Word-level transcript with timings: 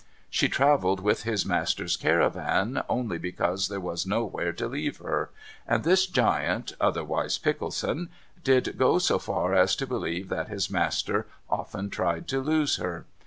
She 0.31 0.49
travelled 0.49 0.99
with 1.01 1.25
his 1.25 1.45
master's 1.45 1.95
caravan 1.95 2.81
only 2.89 3.19
because 3.19 3.67
there 3.67 3.79
was 3.79 4.03
nowhere 4.07 4.51
to 4.53 4.67
leave 4.67 4.97
her, 4.97 5.29
and 5.67 5.83
this 5.83 6.07
giant, 6.07 6.73
otherwise 6.81 7.37
Pickleson, 7.37 8.09
did 8.43 8.79
go 8.79 8.97
so 8.97 9.19
far 9.19 9.53
as 9.53 9.75
to 9.75 9.85
believe 9.85 10.29
that 10.29 10.47
his 10.49 10.71
master 10.71 11.27
often 11.51 11.91
tried 11.91 12.27
to 12.29 12.41
lose 12.41 12.77
her. 12.77 13.05